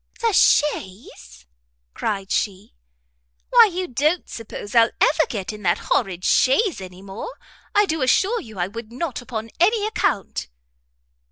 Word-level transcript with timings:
"The 0.19 0.33
chaise?" 0.33 1.45
cried 1.93 2.31
she, 2.31 2.73
"why 3.51 3.69
you 3.71 3.87
don't 3.87 4.27
suppose 4.27 4.73
I'll 4.73 4.89
ever 4.99 5.25
get 5.29 5.53
into 5.53 5.61
that 5.61 5.77
horrid 5.77 6.25
chaise 6.25 6.81
any 6.81 7.03
more? 7.03 7.29
I 7.75 7.85
do 7.85 8.01
assure 8.01 8.41
you 8.41 8.57
I 8.57 8.65
would 8.67 8.91
not 8.91 9.21
upon 9.21 9.51
any 9.59 9.85
account." 9.85 10.47